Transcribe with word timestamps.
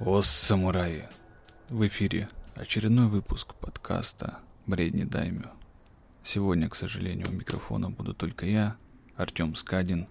О, 0.00 0.22
самураи! 0.22 1.08
В 1.70 1.84
эфире 1.88 2.28
очередной 2.54 3.08
выпуск 3.08 3.54
подкаста 3.54 4.38
«Бредни 4.64 5.02
Даймё». 5.02 5.50
Сегодня, 6.22 6.68
к 6.68 6.76
сожалению, 6.76 7.26
у 7.28 7.32
микрофона 7.32 7.90
буду 7.90 8.14
только 8.14 8.46
я, 8.46 8.76
Артем 9.16 9.56
Скадин. 9.56 10.06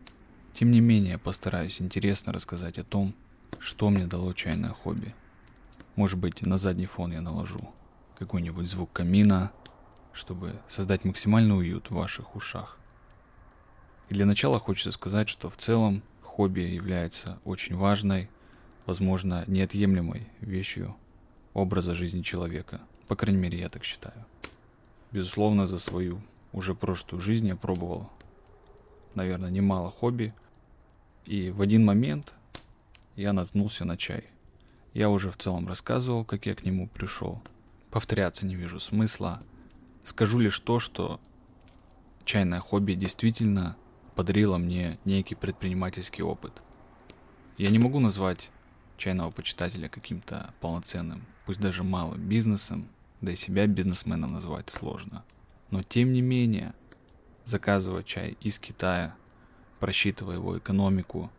Тем 0.52 0.72
не 0.72 0.82
менее, 0.82 1.18
постараюсь 1.18 1.80
интересно 1.82 2.34
рассказать 2.34 2.78
о 2.80 2.84
том, 2.84 3.16
что 3.60 3.90
мне 3.90 4.06
дало 4.06 4.34
чайное 4.34 4.72
хобби. 4.72 5.16
Может 5.96 6.20
быть, 6.20 6.46
на 6.46 6.58
задний 6.58 6.86
фон 6.86 7.14
я 7.14 7.22
наложу 7.22 7.74
какой-нибудь 8.20 8.68
звук 8.68 8.92
камина, 8.92 9.54
чтобы 10.12 10.60
создать 10.68 11.06
максимальный 11.06 11.58
уют 11.58 11.92
в 11.92 11.96
ваших 11.96 12.36
ушах. 12.36 12.78
И 14.10 14.14
для 14.16 14.26
начала 14.26 14.60
хочется 14.60 14.92
сказать, 14.92 15.30
что 15.30 15.50
в 15.50 15.56
целом 15.56 16.04
хобби 16.24 16.60
является 16.60 17.40
очень 17.46 17.78
важной 17.78 18.30
возможно, 18.88 19.44
неотъемлемой 19.48 20.28
вещью 20.40 20.96
образа 21.54 21.94
жизни 21.94 22.22
человека. 22.22 22.82
По 23.08 23.16
крайней 23.16 23.40
мере, 23.40 23.60
я 23.60 23.70
так 23.70 23.84
считаю. 23.84 24.26
Безусловно, 25.12 25.68
за 25.68 25.78
свою 25.78 26.22
уже 26.54 26.74
прошлую 26.74 27.22
жизнь 27.22 27.48
я 27.48 27.56
пробовал, 27.56 28.10
наверное, 29.14 29.52
немало 29.52 29.92
хобби. 29.92 30.34
И 31.26 31.52
в 31.52 31.62
один 31.62 31.84
момент 31.84 32.34
я 33.16 33.34
наткнулся 33.34 33.84
на 33.84 33.98
чай. 33.98 34.24
Я 34.94 35.10
уже 35.10 35.32
в 35.32 35.38
целом 35.38 35.68
рассказывал, 35.68 36.24
как 36.24 36.46
я 36.46 36.56
к 36.56 36.64
нему 36.64 36.88
пришел. 36.88 37.42
Повторяться 37.92 38.46
не 38.46 38.56
вижу 38.56 38.80
смысла. 38.80 39.40
Скажу 40.06 40.40
лишь 40.40 40.60
то, 40.60 40.80
что 40.80 41.20
чайное 42.24 42.62
хобби 42.62 42.94
действительно 42.94 43.76
подарило 44.16 44.58
мне 44.58 44.98
некий 45.04 45.36
предпринимательский 45.36 46.24
опыт. 46.24 46.54
Я 47.58 47.70
не 47.70 47.80
могу 47.80 48.00
назвать 48.00 48.50
чайного 48.98 49.32
почитателя 49.32 49.88
каким-то 49.88 50.54
полноценным, 50.60 51.26
пусть 51.46 51.60
даже 51.60 51.84
малым 51.84 52.22
бизнесом, 52.28 52.88
да 53.22 53.32
и 53.32 53.36
себя 53.36 53.68
бизнесменом 53.68 54.34
назвать 54.34 54.70
сложно. 54.70 55.24
Но 55.70 55.84
тем 55.84 56.14
не 56.14 56.22
менее, 56.22 56.74
заказывать 57.46 58.06
чай 58.06 58.38
из 58.42 58.60
Китая, 58.60 59.16
просчитывая 59.80 60.36
его 60.36 60.58
экономику, 60.58 61.32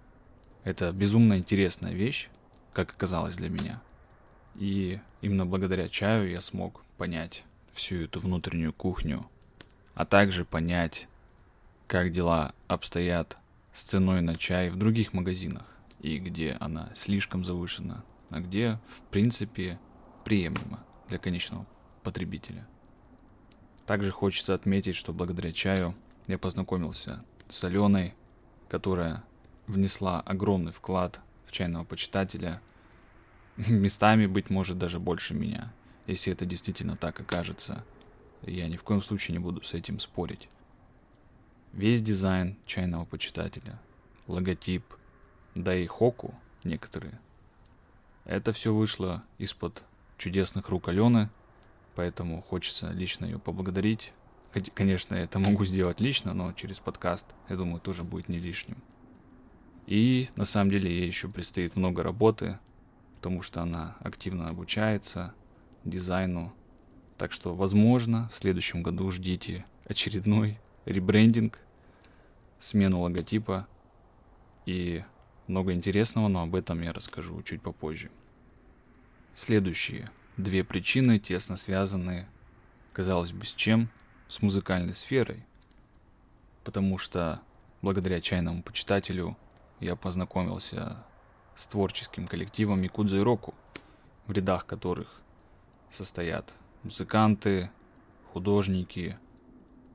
это 0.65 0.93
безумно 0.93 1.39
интересная 1.39 1.93
вещь, 1.93 2.29
как 2.73 2.93
оказалось 2.93 3.37
для 3.37 3.49
меня. 3.49 3.81
И 4.55 5.01
именно 5.21 5.47
благодаря 5.47 5.89
чаю 5.89 6.31
я 6.31 6.41
смог 6.41 6.83
понять 6.97 7.45
всю 7.73 8.03
эту 8.03 8.21
внутреннюю 8.21 8.73
кухню, 8.73 9.27
а 9.95 10.05
также 10.05 10.45
понять, 10.45 11.09
как 11.87 12.13
дела 12.13 12.53
обстоят 12.67 13.39
с 13.73 13.83
ценой 13.83 14.21
на 14.21 14.35
чай 14.35 14.71
в 14.71 14.77
других 14.77 15.13
магазинах 15.13 15.78
и 16.01 16.19
где 16.19 16.57
она 16.61 16.91
слишком 16.95 17.45
завышена, 17.45 18.05
а 18.31 18.41
где, 18.41 18.79
в 18.87 19.03
принципе, 19.05 19.79
приемлема 20.25 20.85
для 21.09 21.19
конечного 21.19 21.67
потребителя. 22.03 22.67
Также 23.87 24.11
хочется 24.11 24.55
отметить, 24.55 24.97
что 24.97 25.13
благодаря 25.13 25.53
чаю 25.53 25.95
я 26.27 26.39
познакомился 26.39 27.23
с 27.49 27.65
Аленой, 27.65 28.15
которая 28.69 29.25
внесла 29.67 30.21
огромный 30.21 30.73
вклад 30.73 31.21
в 31.47 31.53
чайного 31.53 31.85
почитателя, 31.85 32.61
местами, 33.57 34.27
быть 34.27 34.51
может, 34.51 34.79
даже 34.79 35.01
больше 35.01 35.35
меня. 35.35 35.73
Если 36.07 36.33
это 36.33 36.45
действительно 36.45 36.97
так 36.97 37.21
окажется, 37.21 37.85
я 38.43 38.69
ни 38.69 38.77
в 38.77 38.83
коем 38.83 39.03
случае 39.03 39.33
не 39.33 39.39
буду 39.39 39.63
с 39.63 39.75
этим 39.75 39.99
спорить. 39.99 40.49
Весь 41.73 42.03
дизайн 42.03 42.57
чайного 42.67 43.05
почитателя, 43.05 43.79
логотип, 44.27 44.85
да 45.63 45.77
и 45.77 45.87
Хоку 45.87 46.35
некоторые. 46.65 47.19
Это 48.25 48.53
все 48.53 48.73
вышло 48.73 49.25
из-под 49.39 49.85
чудесных 50.17 50.69
рук 50.69 50.89
Алены, 50.89 51.31
поэтому 51.95 52.43
хочется 52.43 52.91
лично 52.91 53.25
ее 53.25 53.39
поблагодарить. 53.39 54.13
Конечно, 54.75 55.15
я 55.15 55.23
это 55.23 55.39
могу 55.39 55.65
сделать 55.65 56.01
лично, 56.01 56.33
но 56.33 56.53
через 56.53 56.79
подкаст, 56.79 57.27
я 57.49 57.57
думаю, 57.57 57.81
тоже 57.81 58.05
будет 58.05 58.29
не 58.29 58.39
лишним. 58.39 58.77
И 59.87 60.29
на 60.37 60.45
самом 60.45 60.71
деле 60.71 60.91
ей 60.91 61.07
еще 61.07 61.29
предстоит 61.29 61.75
много 61.75 62.03
работы, 62.03 62.59
потому 63.17 63.43
что 63.43 63.63
она 63.63 63.97
активно 64.01 64.47
обучается 64.47 65.35
дизайну. 65.85 66.53
Так 67.17 67.33
что, 67.33 67.55
возможно, 67.55 68.29
в 68.33 68.37
следующем 68.37 68.83
году 68.83 69.11
ждите 69.11 69.65
очередной 69.87 70.61
ребрендинг, 70.85 71.59
смену 72.61 73.01
логотипа 73.01 73.67
и 74.67 75.03
много 75.49 75.73
интересного, 75.73 76.29
но 76.29 76.43
об 76.43 76.55
этом 76.55 76.81
я 76.83 76.93
расскажу 76.93 77.43
чуть 77.43 77.63
попозже. 77.63 78.11
Следующие 79.35 80.09
две 80.37 80.65
причины 80.65 81.19
тесно 81.19 81.57
связаны, 81.57 82.27
казалось 82.93 83.33
бы, 83.33 83.45
с 83.45 83.55
чем? 83.55 83.89
С 84.29 84.43
музыкальной 84.43 84.95
сферой. 84.95 85.45
Потому 86.65 86.99
что 86.99 87.41
благодаря 87.81 88.21
чайному 88.21 88.63
почитателю 88.63 89.37
я 89.81 89.97
познакомился 89.97 91.05
с 91.57 91.67
творческим 91.67 92.27
коллективом 92.27 92.83
Якудза 92.83 93.17
и 93.17 93.21
Року, 93.21 93.55
в 94.27 94.33
рядах 94.33 94.67
которых 94.67 95.21
состоят 95.91 96.55
музыканты, 96.83 97.71
художники, 98.33 99.19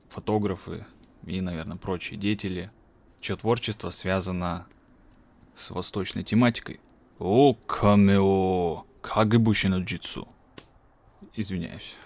фотографы 0.08 0.84
и, 1.24 1.40
наверное, 1.40 1.76
прочие 1.76 2.18
деятели, 2.18 2.70
чье 3.20 3.36
творчество 3.36 3.90
связано 3.90 4.66
с 5.54 5.70
восточной 5.70 6.22
тематикой. 6.22 6.80
О, 7.18 7.54
камео, 7.54 8.84
кагебуши 9.00 9.68
на 9.68 9.76
джитсу. 9.76 10.28
Извиняюсь. 11.34 11.96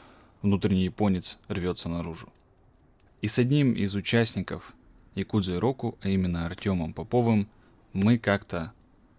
Внутренний 0.43 0.85
японец 0.85 1.39
рвется 1.49 1.89
наружу. 1.89 2.29
И 3.21 3.29
с 3.29 3.39
одним 3.39 3.73
из 3.73 3.95
участников 3.95 4.75
Якудзы 5.15 5.59
Року, 5.59 5.99
а 6.01 6.09
именно 6.09 6.47
Артемом 6.47 6.93
Поповым, 6.93 7.49
мы 7.93 8.19
как-то 8.19 8.73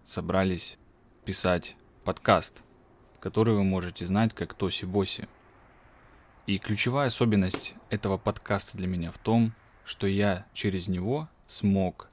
собрались 0.04 0.78
писать 1.24 1.76
подкаст, 2.04 2.62
который 3.20 3.54
вы 3.54 3.64
можете 3.64 4.06
знать 4.06 4.32
как 4.34 4.54
Тоси 4.54 4.86
Боси. 4.86 5.28
И 6.46 6.58
ключевая 6.58 7.08
особенность 7.08 7.74
этого 7.90 8.16
подкаста 8.16 8.78
для 8.78 8.86
меня 8.86 9.12
в 9.12 9.18
том, 9.18 9.52
что 9.84 10.06
я 10.06 10.46
через 10.54 10.88
него 10.88 11.28
смог 11.46 12.09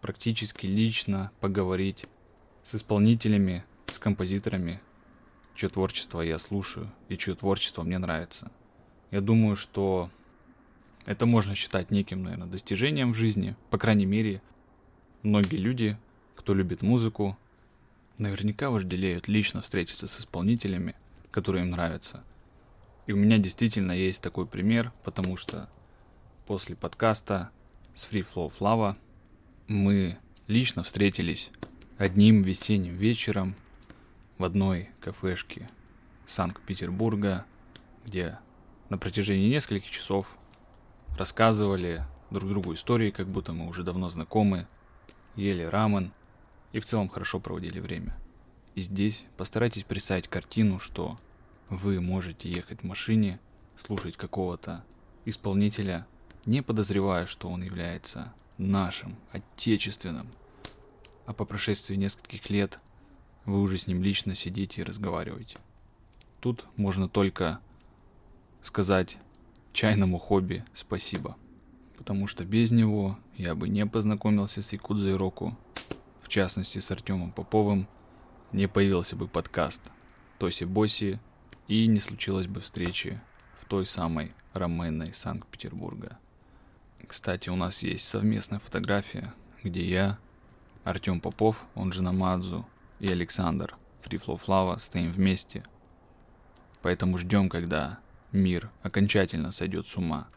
практически 0.00 0.66
лично 0.66 1.30
поговорить 1.40 2.06
с 2.64 2.74
исполнителями, 2.74 3.64
с 3.86 3.98
композиторами, 3.98 4.80
чье 5.54 5.68
творчество 5.68 6.20
я 6.20 6.38
слушаю 6.38 6.90
и 7.08 7.16
чье 7.16 7.34
творчество 7.34 7.82
мне 7.82 7.98
нравится. 7.98 8.50
Я 9.10 9.20
думаю, 9.20 9.56
что 9.56 10.10
это 11.06 11.26
можно 11.26 11.54
считать 11.54 11.90
неким, 11.90 12.22
наверное, 12.22 12.46
достижением 12.46 13.12
в 13.12 13.16
жизни. 13.16 13.56
По 13.70 13.78
крайней 13.78 14.06
мере, 14.06 14.42
многие 15.22 15.56
люди, 15.56 15.98
кто 16.36 16.54
любит 16.54 16.82
музыку, 16.82 17.36
наверняка 18.18 18.70
вожделеют 18.70 19.28
лично 19.28 19.60
встретиться 19.60 20.06
с 20.06 20.20
исполнителями, 20.20 20.94
которые 21.30 21.64
им 21.64 21.70
нравятся. 21.70 22.22
И 23.06 23.12
у 23.12 23.16
меня 23.16 23.38
действительно 23.38 23.92
есть 23.92 24.22
такой 24.22 24.46
пример, 24.46 24.92
потому 25.02 25.36
что 25.36 25.68
после 26.46 26.76
подкаста 26.76 27.50
с 27.94 28.06
Free 28.06 28.26
Flow 28.26 28.52
Flava 28.56 28.96
мы 29.70 30.18
лично 30.48 30.82
встретились 30.82 31.52
одним 31.96 32.42
весенним 32.42 32.96
вечером 32.96 33.54
в 34.36 34.42
одной 34.42 34.90
кафешке 35.00 35.68
Санкт-Петербурга, 36.26 37.44
где 38.04 38.40
на 38.88 38.98
протяжении 38.98 39.48
нескольких 39.48 39.88
часов 39.88 40.26
рассказывали 41.16 42.04
друг 42.32 42.50
другу 42.50 42.74
истории, 42.74 43.12
как 43.12 43.28
будто 43.28 43.52
мы 43.52 43.68
уже 43.68 43.84
давно 43.84 44.08
знакомы, 44.08 44.66
ели 45.36 45.62
рамен 45.62 46.12
и 46.72 46.80
в 46.80 46.84
целом 46.84 47.08
хорошо 47.08 47.38
проводили 47.38 47.78
время. 47.78 48.16
И 48.74 48.80
здесь 48.80 49.28
постарайтесь 49.36 49.84
представить 49.84 50.26
картину, 50.26 50.80
что 50.80 51.16
вы 51.68 52.00
можете 52.00 52.50
ехать 52.50 52.80
в 52.80 52.86
машине, 52.86 53.38
слушать 53.76 54.16
какого-то 54.16 54.84
исполнителя, 55.26 56.08
не 56.44 56.60
подозревая, 56.60 57.26
что 57.26 57.48
он 57.48 57.62
является 57.62 58.34
нашим, 58.60 59.16
отечественным. 59.32 60.28
А 61.26 61.32
по 61.32 61.44
прошествии 61.44 61.96
нескольких 61.96 62.50
лет 62.50 62.80
вы 63.44 63.60
уже 63.60 63.78
с 63.78 63.86
ним 63.86 64.02
лично 64.02 64.34
сидите 64.34 64.80
и 64.80 64.84
разговариваете. 64.84 65.56
Тут 66.40 66.64
можно 66.76 67.08
только 67.08 67.60
сказать 68.62 69.18
чайному 69.72 70.18
хобби 70.18 70.64
спасибо. 70.74 71.36
Потому 71.96 72.26
что 72.26 72.44
без 72.44 72.70
него 72.70 73.18
я 73.36 73.54
бы 73.54 73.68
не 73.68 73.86
познакомился 73.86 74.62
с 74.62 74.72
Якудзой 74.72 75.16
Року, 75.16 75.56
в 76.22 76.28
частности 76.28 76.78
с 76.78 76.90
Артемом 76.90 77.32
Поповым, 77.32 77.86
не 78.52 78.66
появился 78.68 79.16
бы 79.16 79.28
подкаст 79.28 79.90
Тоси 80.38 80.64
Боси 80.64 81.20
и 81.68 81.86
не 81.86 82.00
случилось 82.00 82.46
бы 82.46 82.60
встречи 82.60 83.20
в 83.58 83.66
той 83.66 83.86
самой 83.86 84.32
Раменной 84.54 85.12
Санкт-Петербурга. 85.14 86.18
Кстати, 87.06 87.48
у 87.48 87.56
нас 87.56 87.82
есть 87.82 88.08
совместная 88.08 88.58
фотография, 88.58 89.32
где 89.62 89.84
я, 89.84 90.18
Артем 90.84 91.20
Попов, 91.20 91.66
он 91.74 91.92
же 91.92 92.02
Намадзу, 92.02 92.66
и 93.00 93.10
Александр, 93.10 93.76
Flow 94.02 94.40
Flava 94.40 94.78
стоим 94.78 95.12
вместе. 95.12 95.64
Поэтому 96.82 97.18
ждем, 97.18 97.48
когда 97.48 97.98
мир 98.32 98.70
окончательно 98.82 99.52
сойдет 99.52 99.86
с 99.86 99.96
ума 99.96 100.28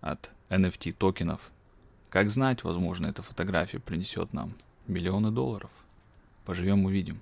от 0.00 0.30
NFT 0.48 0.92
токенов. 0.92 1.52
Как 2.08 2.30
знать, 2.30 2.64
возможно, 2.64 3.06
эта 3.06 3.22
фотография 3.22 3.78
принесет 3.78 4.32
нам 4.32 4.54
миллионы 4.86 5.30
долларов. 5.30 5.70
Поживем 6.44 6.84
увидим. 6.84 7.20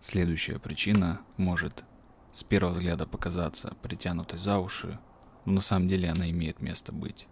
Следующая 0.00 0.58
причина 0.58 1.20
может 1.36 1.84
с 2.32 2.42
первого 2.42 2.72
взгляда 2.72 3.06
показаться 3.06 3.74
притянутой 3.82 4.38
за 4.38 4.58
уши, 4.58 4.98
но 5.44 5.52
на 5.52 5.60
самом 5.60 5.88
деле 5.88 6.10
она 6.10 6.30
имеет 6.30 6.60
место 6.60 6.92
быть. 6.92 7.26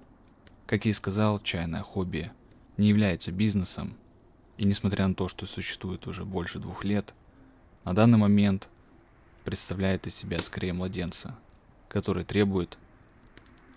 Как 0.68 0.84
я 0.84 0.90
и 0.90 0.92
сказал, 0.92 1.40
чайное 1.40 1.80
хобби 1.80 2.30
не 2.76 2.90
является 2.90 3.32
бизнесом, 3.32 3.96
и 4.58 4.66
несмотря 4.66 5.08
на 5.08 5.14
то, 5.14 5.26
что 5.26 5.46
существует 5.46 6.06
уже 6.06 6.26
больше 6.26 6.58
двух 6.58 6.84
лет, 6.84 7.14
на 7.86 7.94
данный 7.94 8.18
момент 8.18 8.68
представляет 9.44 10.06
из 10.06 10.14
себя 10.14 10.38
скорее 10.40 10.74
младенца, 10.74 11.34
который 11.88 12.22
требует 12.22 12.76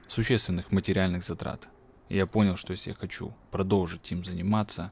существенных 0.10 0.74
материальных 0.74 1.24
затрат. 1.24 1.70
И 2.10 2.18
я 2.18 2.26
понял, 2.26 2.58
что 2.58 2.72
если 2.72 2.90
я 2.90 2.96
хочу 2.98 3.34
продолжить 3.52 4.12
им 4.12 4.26
заниматься, 4.26 4.92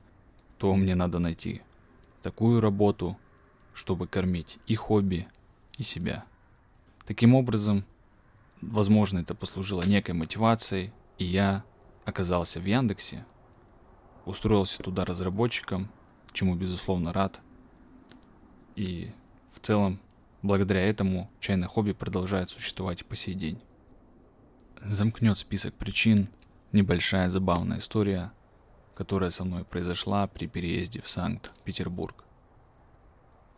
то 0.57 0.73
мне 0.75 0.95
надо 0.95 1.19
найти 1.19 1.63
такую 2.21 2.61
работу, 2.61 3.17
чтобы 3.73 4.07
кормить 4.07 4.57
и 4.67 4.75
хобби, 4.75 5.27
и 5.77 5.83
себя. 5.83 6.23
Таким 7.05 7.35
образом, 7.35 7.83
возможно, 8.61 9.19
это 9.19 9.35
послужило 9.35 9.83
некой 9.85 10.13
мотивацией, 10.13 10.93
и 11.17 11.25
я 11.25 11.65
оказался 12.09 12.59
в 12.59 12.65
Яндексе, 12.65 13.25
устроился 14.25 14.81
туда 14.83 15.05
разработчиком, 15.05 15.89
чему 16.33 16.55
безусловно 16.55 17.13
рад. 17.13 17.41
И 18.75 19.11
в 19.51 19.59
целом, 19.59 19.99
благодаря 20.41 20.81
этому, 20.81 21.29
чайное 21.39 21.67
хобби 21.67 21.93
продолжает 21.93 22.49
существовать 22.49 23.05
по 23.05 23.15
сей 23.15 23.33
день. 23.33 23.59
Замкнет 24.81 25.37
список 25.37 25.73
причин 25.73 26.29
небольшая 26.71 27.29
забавная 27.29 27.79
история, 27.79 28.31
которая 28.95 29.29
со 29.31 29.43
мной 29.43 29.65
произошла 29.65 30.27
при 30.27 30.47
переезде 30.47 31.01
в 31.01 31.09
Санкт-Петербург. 31.09 32.23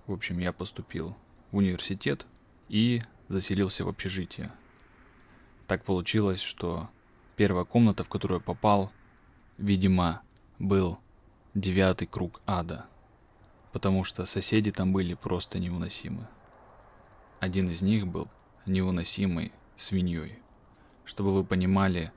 В 0.07 0.13
общем, 0.13 0.39
я 0.39 0.51
поступил 0.53 1.15
в 1.51 1.57
университет 1.57 2.25
и 2.69 3.01
заселился 3.27 3.86
в 3.86 3.89
общежитие. 3.89 4.51
Так 5.68 5.83
получилось, 5.83 6.42
что 6.42 6.89
первая 7.41 7.65
комната, 7.65 8.03
в 8.03 8.07
которую 8.07 8.39
я 8.39 8.45
попал, 8.45 8.91
видимо, 9.57 10.21
был 10.59 10.99
девятый 11.55 12.07
круг 12.07 12.39
ада, 12.45 12.85
потому 13.71 14.03
что 14.03 14.25
соседи 14.25 14.69
там 14.69 14.93
были 14.93 15.15
просто 15.15 15.57
невыносимы. 15.57 16.27
Один 17.39 17.67
из 17.71 17.81
них 17.81 18.05
был 18.05 18.27
невыносимой 18.67 19.51
свиньей. 19.75 20.38
Чтобы 21.03 21.33
вы 21.33 21.43
понимали, 21.43 22.11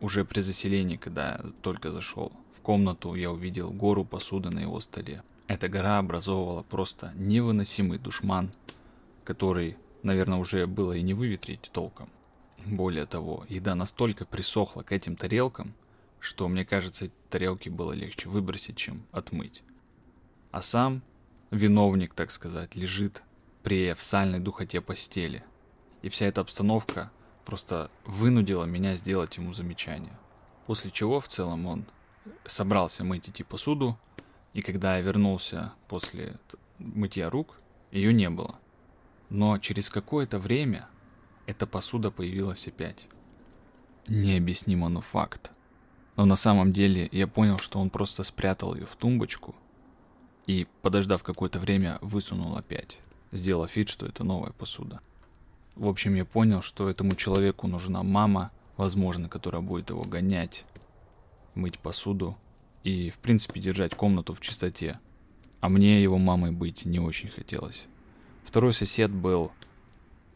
уже 0.00 0.24
при 0.24 0.42
заселении, 0.42 0.96
когда 0.96 1.30
я 1.30 1.50
только 1.60 1.90
зашел 1.90 2.30
в 2.52 2.60
комнату, 2.60 3.16
я 3.16 3.32
увидел 3.32 3.72
гору 3.72 4.04
посуды 4.04 4.50
на 4.50 4.60
его 4.60 4.78
столе. 4.78 5.24
Эта 5.48 5.68
гора 5.68 5.98
образовывала 5.98 6.62
просто 6.62 7.12
невыносимый 7.16 7.98
душман, 7.98 8.52
который, 9.24 9.76
наверное, 10.04 10.38
уже 10.38 10.68
было 10.68 10.92
и 10.92 11.02
не 11.02 11.14
выветрить 11.14 11.68
толком. 11.72 12.08
Более 12.66 13.06
того, 13.06 13.44
еда 13.48 13.74
настолько 13.74 14.24
присохла 14.24 14.82
к 14.82 14.92
этим 14.92 15.16
тарелкам, 15.16 15.74
что, 16.20 16.48
мне 16.48 16.64
кажется, 16.64 17.06
эти 17.06 17.14
тарелки 17.30 17.68
было 17.68 17.92
легче 17.92 18.28
выбросить, 18.28 18.76
чем 18.76 19.04
отмыть. 19.12 19.62
А 20.50 20.60
сам 20.62 21.02
виновник, 21.50 22.14
так 22.14 22.30
сказать, 22.30 22.76
лежит 22.76 23.22
при 23.62 23.92
в 23.92 24.02
сальной 24.02 24.38
духоте 24.38 24.80
постели. 24.80 25.44
И 26.02 26.08
вся 26.08 26.26
эта 26.26 26.40
обстановка 26.40 27.10
просто 27.44 27.90
вынудила 28.04 28.64
меня 28.64 28.96
сделать 28.96 29.36
ему 29.36 29.52
замечание. 29.52 30.16
После 30.66 30.90
чего 30.90 31.20
в 31.20 31.28
целом 31.28 31.66
он 31.66 31.86
собрался 32.44 33.04
мыть 33.04 33.28
идти 33.28 33.42
посуду, 33.42 33.98
и 34.52 34.62
когда 34.62 34.96
я 34.96 35.02
вернулся 35.02 35.72
после 35.88 36.36
мытья 36.78 37.30
рук, 37.30 37.56
ее 37.90 38.12
не 38.12 38.28
было. 38.28 38.58
Но 39.30 39.58
через 39.58 39.90
какое-то 39.90 40.38
время 40.38 40.88
эта 41.48 41.66
посуда 41.66 42.10
появилась 42.10 42.68
опять. 42.68 43.06
Необъяснимо, 44.06 44.90
но 44.90 45.00
факт. 45.00 45.50
Но 46.14 46.26
на 46.26 46.36
самом 46.36 46.74
деле 46.74 47.08
я 47.10 47.26
понял, 47.26 47.56
что 47.56 47.80
он 47.80 47.88
просто 47.88 48.22
спрятал 48.22 48.74
ее 48.74 48.84
в 48.84 48.94
тумбочку 48.96 49.56
и, 50.46 50.66
подождав 50.82 51.22
какое-то 51.22 51.58
время, 51.58 51.98
высунул 52.02 52.54
опять, 52.56 52.98
сделав 53.32 53.74
вид, 53.74 53.88
что 53.88 54.04
это 54.04 54.24
новая 54.24 54.52
посуда. 54.52 55.00
В 55.74 55.88
общем, 55.88 56.16
я 56.16 56.26
понял, 56.26 56.60
что 56.60 56.90
этому 56.90 57.14
человеку 57.14 57.66
нужна 57.66 58.02
мама, 58.02 58.50
возможно, 58.76 59.30
которая 59.30 59.62
будет 59.62 59.88
его 59.88 60.02
гонять, 60.02 60.66
мыть 61.54 61.78
посуду 61.78 62.36
и, 62.84 63.08
в 63.08 63.18
принципе, 63.20 63.58
держать 63.58 63.94
комнату 63.94 64.34
в 64.34 64.40
чистоте. 64.40 65.00
А 65.60 65.70
мне 65.70 66.02
его 66.02 66.18
мамой 66.18 66.50
быть 66.50 66.84
не 66.84 67.00
очень 67.00 67.30
хотелось. 67.30 67.86
Второй 68.44 68.74
сосед 68.74 69.10
был 69.10 69.50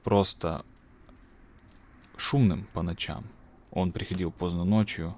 просто 0.05 0.65
шумным 2.23 2.69
по 2.73 2.83
ночам. 2.83 3.25
Он 3.71 3.93
приходил 3.93 4.31
поздно 4.31 4.65
ночью, 4.65 5.15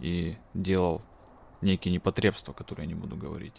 и 0.00 0.36
делал 0.54 1.02
некие 1.60 1.92
непотребства, 1.92 2.52
которые 2.52 2.84
я 2.88 2.94
не 2.94 3.00
буду 3.00 3.16
говорить. 3.16 3.54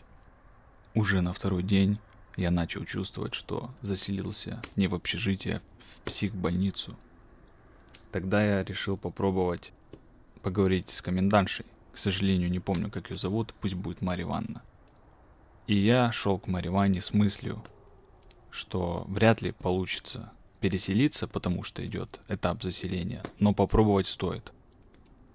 Уже 0.93 1.21
на 1.21 1.33
второй 1.33 1.63
день 1.63 1.99
я 2.35 2.51
начал 2.51 2.83
чувствовать, 2.85 3.33
что 3.33 3.69
заселился 3.81 4.61
не 4.75 4.87
в 4.87 4.95
общежитие, 4.95 5.57
а 5.57 5.61
в 5.77 6.01
психбольницу. 6.01 6.97
Тогда 8.11 8.43
я 8.43 8.63
решил 8.63 8.97
попробовать 8.97 9.71
поговорить 10.41 10.89
с 10.89 11.01
комендантшей. 11.01 11.65
К 11.93 11.97
сожалению, 11.97 12.49
не 12.49 12.59
помню, 12.59 12.89
как 12.89 13.11
ее 13.11 13.17
зовут, 13.17 13.53
пусть 13.61 13.75
будет 13.75 14.01
Марья 14.01 14.23
Ивановна. 14.23 14.63
И 15.67 15.75
я 15.75 16.11
шел 16.11 16.39
к 16.39 16.47
Марье 16.47 16.71
Ивановне 16.71 17.01
с 17.01 17.13
мыслью, 17.13 17.63
что 18.49 19.05
вряд 19.07 19.41
ли 19.41 19.51
получится 19.51 20.31
переселиться, 20.61 21.27
потому 21.27 21.63
что 21.63 21.85
идет 21.85 22.21
этап 22.29 22.63
заселения, 22.63 23.21
но 23.39 23.53
попробовать 23.53 24.07
стоит– 24.07 24.53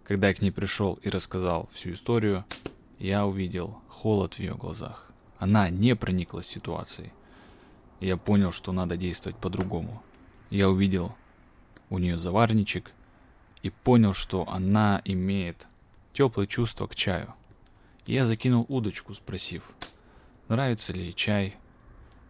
когда 0.06 0.28
я 0.28 0.34
к 0.34 0.40
ней 0.40 0.52
пришел 0.52 0.94
и 1.02 1.10
рассказал 1.10 1.68
всю 1.72 1.90
историю, 1.90 2.44
я 3.00 3.26
увидел 3.26 3.82
холод 3.88 4.34
в 4.34 4.38
ее 4.38 4.54
глазах. 4.54 5.10
Она 5.38 5.68
не 5.68 5.96
прониклась 5.96 6.46
ситуацией. 6.46 7.12
я 7.98 8.16
понял, 8.16 8.52
что 8.52 8.70
надо 8.70 8.96
действовать 8.96 9.36
по-другому. 9.36 10.00
Я 10.48 10.68
увидел 10.70 11.16
у 11.90 11.98
нее 11.98 12.18
заварничек 12.18 12.92
и 13.62 13.70
понял, 13.70 14.12
что 14.12 14.48
она 14.48 15.02
имеет 15.04 15.66
теплое 16.12 16.46
чувство 16.46 16.86
к 16.86 16.94
чаю. 16.94 17.34
я 18.06 18.24
закинул 18.24 18.64
удочку, 18.68 19.12
спросив, 19.12 19.72
нравится 20.46 20.92
ли 20.92 21.02
ей 21.02 21.12
чай, 21.14 21.56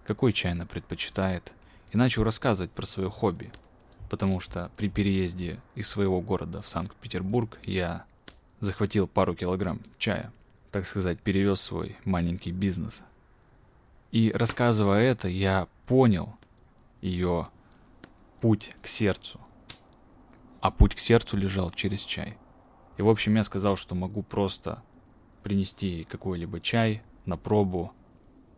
какой 0.06 0.32
чай 0.32 0.52
она 0.52 0.64
предпочитает, 0.64 1.52
и 1.96 1.98
начал 1.98 2.22
рассказывать 2.22 2.70
про 2.70 2.86
свое 2.86 3.10
хобби– 3.10 3.50
потому 4.08 4.40
что 4.40 4.70
при 4.76 4.88
переезде 4.88 5.60
из 5.74 5.88
своего 5.88 6.20
города 6.20 6.62
в 6.62 6.68
Санкт-Петербург 6.68 7.58
я 7.64 8.04
захватил 8.60 9.06
пару 9.06 9.34
килограмм 9.34 9.80
чая, 9.98 10.32
так 10.70 10.86
сказать, 10.86 11.20
перевез 11.20 11.60
свой 11.60 11.96
маленький 12.04 12.52
бизнес. 12.52 13.02
И 14.12 14.30
рассказывая 14.34 15.02
это, 15.02 15.28
я 15.28 15.68
понял 15.86 16.34
ее 17.00 17.46
путь 18.40 18.74
к 18.80 18.86
сердцу. 18.86 19.40
А 20.60 20.70
путь 20.70 20.94
к 20.94 20.98
сердцу 20.98 21.36
лежал 21.36 21.70
через 21.70 22.02
чай. 22.02 22.36
И 22.96 23.02
в 23.02 23.08
общем 23.08 23.34
я 23.36 23.44
сказал, 23.44 23.76
что 23.76 23.94
могу 23.94 24.22
просто 24.22 24.82
принести 25.42 26.04
какой-либо 26.04 26.60
чай 26.60 27.02
на 27.24 27.36
пробу 27.36 27.92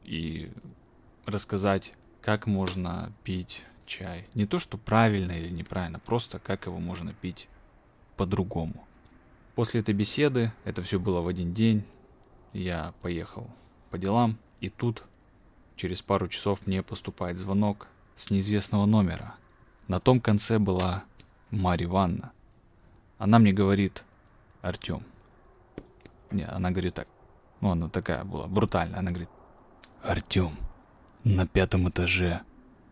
и 0.05 0.51
рассказать, 1.27 1.93
как 2.29 2.47
можно 2.47 3.11
пить 3.25 3.65
чай. 3.87 4.27
Не 4.35 4.45
то, 4.45 4.59
что 4.59 4.77
правильно 4.77 5.33
или 5.33 5.49
неправильно, 5.49 5.99
просто 5.99 6.39
как 6.39 6.67
его 6.67 6.79
можно 6.79 7.15
пить 7.15 7.49
по-другому. 8.19 8.87
После 9.55 9.81
этой 9.81 9.95
беседы, 9.95 10.53
это 10.65 10.83
все 10.83 11.01
было 11.01 11.23
в 11.23 11.29
один 11.29 11.55
день, 11.55 11.85
я 12.53 12.93
поехал 13.01 13.49
по 13.89 13.97
делам, 13.97 14.37
и 14.61 14.69
тут 14.69 15.05
через 15.75 16.03
пару 16.03 16.29
часов 16.29 16.67
мне 16.67 16.83
поступает 16.83 17.39
звонок 17.39 17.89
с 18.15 18.29
неизвестного 18.29 18.85
номера. 18.85 19.35
На 19.87 19.99
том 19.99 20.21
конце 20.21 20.59
была 20.59 21.05
Марья 21.51 21.87
Ивановна. 21.87 22.33
Она 23.17 23.39
мне 23.39 23.55
говорит, 23.55 24.05
Артем. 24.61 25.03
Не, 26.31 26.45
она 26.45 26.73
говорит 26.73 26.93
так. 26.93 27.09
Ну, 27.63 27.71
она 27.71 27.89
такая 27.89 28.23
была 28.25 28.47
брутальная. 28.49 28.99
Она 28.99 29.13
говорит, 29.13 29.31
Артем, 30.03 30.53
на 31.25 31.47
пятом 31.47 31.89
этаже 31.89 32.43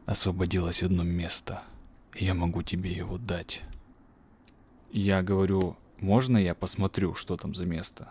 освободилось 0.04 0.82
одно 0.82 1.02
место. 1.02 1.62
Я 2.14 2.34
могу 2.34 2.62
тебе 2.62 2.90
его 2.90 3.18
дать. 3.18 3.62
Я 4.90 5.22
говорю, 5.22 5.76
можно 5.98 6.36
я 6.36 6.54
посмотрю, 6.54 7.14
что 7.14 7.36
там 7.36 7.54
за 7.54 7.66
место, 7.66 8.08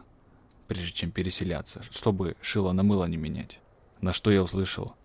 прежде 0.68 0.92
чем 0.92 1.12
переселяться, 1.12 1.84
чтобы 1.92 2.36
шило 2.42 2.72
на 2.72 2.84
мыло 2.84 3.06
не 3.06 3.18
менять. 3.18 3.60
На 4.02 4.14
что 4.14 4.32
я 4.32 4.42
услышал? 4.42 4.96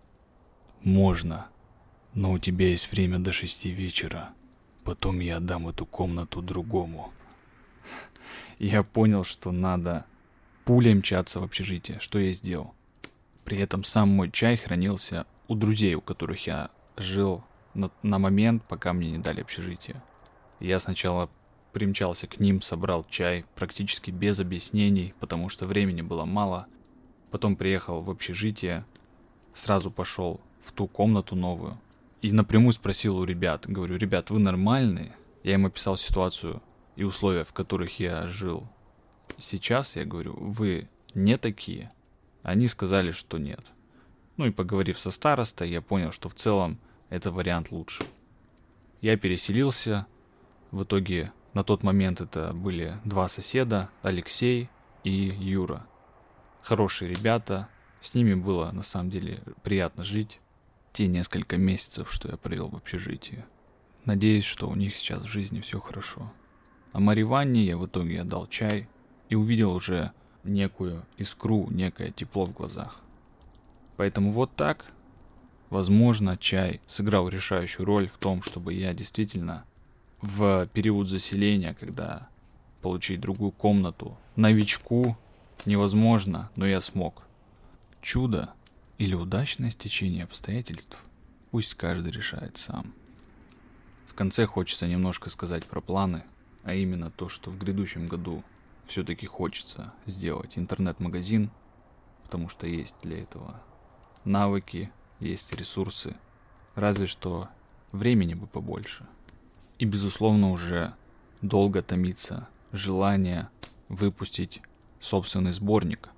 Можно, 0.81 1.47
но 2.13 2.31
у 2.31 2.39
тебя 2.39 2.69
есть 2.69 2.91
время 2.91 3.19
до 3.19 3.31
шести 3.31 3.71
вечера. 3.71 4.33
Потом 4.83 5.19
я 5.19 5.37
отдам 5.37 5.67
эту 5.67 5.85
комнату 5.85 6.41
другому. 6.41 7.13
Я 8.59 8.83
понял, 8.83 9.23
что 9.23 9.51
надо 9.51 10.05
пулей 10.65 10.93
мчаться 10.93 11.39
в 11.39 11.43
общежитие, 11.43 11.99
что 11.99 12.19
я 12.19 12.31
сделал. 12.31 12.73
При 13.43 13.57
этом 13.57 13.83
сам 13.83 14.09
мой 14.09 14.31
чай 14.31 14.55
хранился 14.55 15.25
у 15.47 15.55
друзей, 15.55 15.95
у 15.95 16.01
которых 16.01 16.47
я 16.47 16.69
жил 16.97 17.43
на, 17.73 17.91
на 18.03 18.19
момент, 18.19 18.63
пока 18.67 18.93
мне 18.93 19.11
не 19.11 19.17
дали 19.17 19.41
общежитие. 19.41 20.01
Я 20.59 20.79
сначала 20.79 21.29
примчался 21.73 22.27
к 22.27 22.39
ним, 22.39 22.61
собрал 22.61 23.05
чай 23.09 23.45
практически 23.55 24.11
без 24.11 24.39
объяснений, 24.39 25.13
потому 25.19 25.49
что 25.49 25.65
времени 25.65 26.01
было 26.01 26.25
мало. 26.25 26.67
Потом 27.31 27.55
приехал 27.55 27.99
в 28.01 28.09
общежитие, 28.09 28.85
сразу 29.53 29.89
пошел 29.89 30.41
в 30.61 30.71
ту 30.71 30.87
комнату 30.87 31.35
новую 31.35 31.79
и 32.21 32.31
напрямую 32.31 32.73
спросил 32.73 33.17
у 33.17 33.23
ребят, 33.23 33.65
говорю, 33.67 33.97
ребят, 33.97 34.29
вы 34.29 34.39
нормальные? 34.39 35.15
Я 35.43 35.55
им 35.55 35.65
описал 35.65 35.97
ситуацию 35.97 36.61
и 36.95 37.03
условия, 37.03 37.43
в 37.43 37.53
которых 37.53 37.99
я 37.99 38.27
жил. 38.27 38.67
Сейчас 39.37 39.95
я 39.95 40.05
говорю, 40.05 40.35
вы 40.37 40.87
не 41.15 41.37
такие. 41.37 41.89
Они 42.43 42.67
сказали, 42.67 43.11
что 43.11 43.37
нет. 43.37 43.65
Ну 44.37 44.45
и 44.45 44.51
поговорив 44.51 44.99
со 44.99 45.11
старостой, 45.11 45.69
я 45.69 45.81
понял, 45.81 46.11
что 46.11 46.29
в 46.29 46.35
целом 46.35 46.79
это 47.09 47.31
вариант 47.31 47.71
лучше. 47.71 48.03
Я 49.01 49.17
переселился. 49.17 50.07
В 50.71 50.83
итоге 50.83 51.31
на 51.53 51.63
тот 51.63 51.83
момент 51.83 52.21
это 52.21 52.53
были 52.53 52.97
два 53.03 53.27
соседа, 53.27 53.89
Алексей 54.01 54.69
и 55.03 55.11
Юра. 55.11 55.85
Хорошие 56.61 57.13
ребята, 57.13 57.67
с 57.99 58.13
ними 58.13 58.35
было 58.35 58.71
на 58.71 58.83
самом 58.83 59.09
деле 59.09 59.41
приятно 59.63 60.03
жить 60.03 60.39
те 60.93 61.07
несколько 61.07 61.57
месяцев, 61.57 62.11
что 62.11 62.29
я 62.29 62.37
провел 62.37 62.69
в 62.69 62.75
общежитии. 62.75 63.43
Надеюсь, 64.05 64.43
что 64.43 64.67
у 64.69 64.75
них 64.75 64.95
сейчас 64.95 65.23
в 65.23 65.27
жизни 65.27 65.61
все 65.61 65.79
хорошо. 65.79 66.31
А 66.91 66.99
Мари 66.99 67.23
Ванне 67.23 67.65
я 67.65 67.77
в 67.77 67.85
итоге 67.85 68.21
отдал 68.21 68.47
чай 68.47 68.87
и 69.29 69.35
увидел 69.35 69.71
уже 69.73 70.11
некую 70.43 71.05
искру, 71.17 71.67
некое 71.69 72.11
тепло 72.11 72.45
в 72.45 72.53
глазах. 72.53 73.01
Поэтому 73.97 74.31
вот 74.31 74.55
так, 74.55 74.85
возможно, 75.69 76.37
чай 76.37 76.81
сыграл 76.87 77.29
решающую 77.29 77.85
роль 77.85 78.07
в 78.07 78.17
том, 78.17 78.41
чтобы 78.41 78.73
я 78.73 78.93
действительно 78.93 79.65
в 80.21 80.67
период 80.73 81.07
заселения, 81.07 81.75
когда 81.79 82.27
получить 82.81 83.21
другую 83.21 83.51
комнату, 83.51 84.17
новичку 84.35 85.17
невозможно, 85.65 86.49
но 86.55 86.65
я 86.65 86.81
смог. 86.81 87.23
Чудо 88.01 88.53
или 88.97 89.13
удачное 89.13 89.69
стечение 89.71 90.23
обстоятельств, 90.23 90.97
пусть 91.51 91.75
каждый 91.75 92.11
решает 92.11 92.57
сам. 92.57 92.93
В 94.07 94.13
конце 94.13 94.45
хочется 94.45 94.87
немножко 94.87 95.29
сказать 95.29 95.65
про 95.65 95.81
планы, 95.81 96.23
а 96.63 96.73
именно 96.73 97.11
то, 97.11 97.29
что 97.29 97.49
в 97.49 97.57
грядущем 97.57 98.07
году 98.07 98.43
все-таки 98.91 99.25
хочется 99.25 99.93
сделать 100.05 100.57
интернет-магазин, 100.57 101.49
потому 102.23 102.47
что 102.47 102.67
есть 102.67 102.95
для 103.01 103.21
этого 103.21 103.59
навыки, 104.23 104.91
есть 105.19 105.53
ресурсы, 105.55 106.15
разве 106.75 107.07
что 107.07 107.49
времени 107.91 108.35
бы 108.35 108.45
побольше– 108.45 109.07
и, 109.81 109.85
безусловно, 109.85 110.51
уже 110.51 110.93
долго 111.41 111.81
томится 111.81 112.47
желание 112.71 113.49
выпустить 113.89 114.61
собственный 114.99 115.53
сборник, 115.53 116.09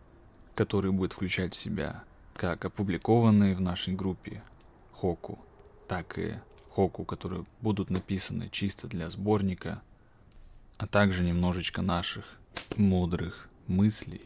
который 0.53 0.91
будет 0.91 1.13
включать 1.13 1.53
в 1.53 1.57
себя 1.57 2.03
как 2.35 2.65
опубликованные 2.65 3.55
в 3.55 3.61
нашей 3.61 3.93
группе 3.93 4.43
хоку, 4.91 5.39
так 5.87 6.19
и 6.19 6.33
хоку, 6.71 7.05
которые 7.05 7.45
будут 7.61 7.89
написаны 7.89 8.49
чисто 8.49 8.89
для 8.89 9.09
сборника, 9.09 9.81
а 10.77 10.85
также 10.85 11.23
немножечко 11.23 11.81
наших 11.81 12.25
мудрых 12.77 13.49
мыслей. 13.67 14.21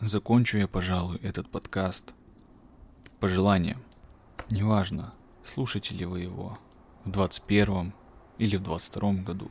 Закончу 0.00 0.58
я, 0.58 0.68
пожалуй, 0.68 1.18
этот 1.22 1.48
подкаст 1.50 2.14
пожеланием. 3.20 3.82
Неважно, 4.50 5.14
слушаете 5.44 5.94
ли 5.94 6.04
вы 6.04 6.20
его 6.20 6.58
в 7.04 7.10
21 7.10 7.92
или 8.38 8.56
в 8.56 8.62
22 8.62 9.12
году. 9.22 9.50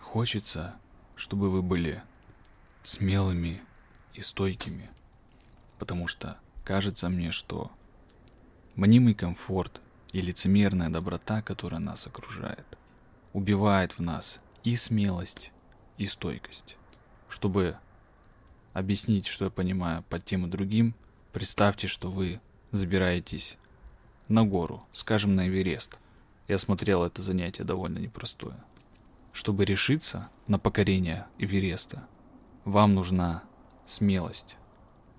Хочется, 0.00 0.76
чтобы 1.14 1.50
вы 1.50 1.62
были 1.62 2.02
смелыми 2.82 3.62
и 4.14 4.20
стойкими, 4.20 4.90
потому 5.78 6.06
что 6.06 6.38
кажется 6.64 7.08
мне, 7.08 7.30
что 7.30 7.70
мнимый 8.74 9.14
комфорт 9.14 9.80
и 10.12 10.20
лицемерная 10.20 10.90
доброта, 10.90 11.42
которая 11.42 11.80
нас 11.80 12.06
окружает, 12.06 12.66
убивает 13.32 13.98
в 13.98 14.02
нас 14.02 14.40
и 14.62 14.76
смелость, 14.76 15.50
и 15.98 16.06
стойкость. 16.06 16.76
Чтобы 17.28 17.76
объяснить, 18.72 19.26
что 19.26 19.46
я 19.46 19.50
понимаю 19.50 20.04
под 20.08 20.24
тем 20.24 20.46
и 20.46 20.50
другим, 20.50 20.94
представьте, 21.32 21.86
что 21.86 22.10
вы 22.10 22.40
забираетесь 22.72 23.58
на 24.28 24.44
гору, 24.44 24.84
скажем, 24.92 25.34
на 25.34 25.48
Эверест– 25.48 25.98
я 26.48 26.58
смотрел 26.58 27.02
это 27.02 27.22
занятие 27.22 27.64
довольно 27.64 27.98
непростое. 27.98 28.56
Чтобы 29.32 29.64
решиться 29.64 30.28
на 30.46 30.58
покорение 30.58 31.26
Эвереста, 31.38 32.06
вам 32.64 32.94
нужна 32.94 33.42
смелость, 33.84 34.56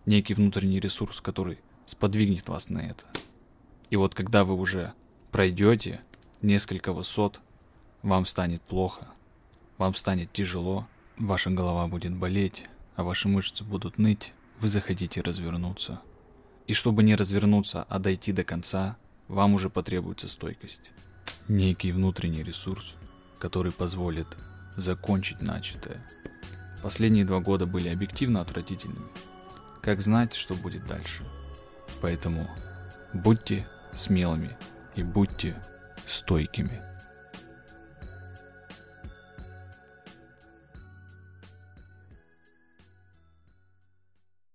некий 0.06 0.34
внутренний 0.34 0.80
ресурс, 0.80 1.22
который 1.22 1.60
сподвигнет 1.86 2.48
вас 2.48 2.70
на 2.70 2.80
это. 2.80 3.04
И 3.90 3.96
вот 3.98 4.16
когда 4.16 4.44
вы 4.46 4.56
уже 4.56 4.94
пройдете 5.32 6.02
несколько 6.42 6.94
высот, 6.94 7.42
вам 8.02 8.26
станет 8.26 8.62
плохо, 8.62 9.08
вам 9.78 9.96
станет 9.96 10.32
тяжело, 10.32 10.88
ваша 11.18 11.50
голова 11.50 11.88
будет 11.88 12.14
болеть, 12.14 12.66
а 12.96 13.04
ваши 13.04 13.28
мышцы 13.28 13.64
будут 13.64 13.98
ныть, 13.98 14.34
вы 14.60 14.68
захотите 14.68 15.22
развернуться. 15.22 16.02
И 16.68 16.74
чтобы 16.74 17.04
не 17.04 17.16
развернуться, 17.16 17.86
а 17.90 18.00
дойти 18.00 18.34
до 18.34 18.44
конца, 18.44 18.98
вам 19.28 19.54
уже 19.54 19.70
потребуется 19.70 20.28
стойкость 20.28 20.92
некий 21.48 21.92
внутренний 21.92 22.44
ресурс, 22.44 22.96
который 23.40 23.72
позволит 23.72 24.28
закончить 24.76 25.42
начатое. 25.42 26.06
Последние 26.84 27.26
два 27.26 27.40
года 27.40 27.66
были 27.66 27.90
объективно 27.90 28.42
отвратительными. 28.42 29.08
Как 29.82 30.02
знать, 30.02 30.34
что 30.34 30.56
будет 30.56 30.86
дальше? 30.86 31.24
Поэтому 32.02 32.50
будьте 33.14 33.66
смелыми 33.94 34.56
и 34.96 35.04
будьте 35.04 35.56
стойкими. 36.06 36.82